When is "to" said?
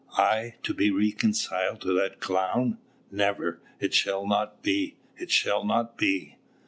0.63-0.73, 1.81-1.93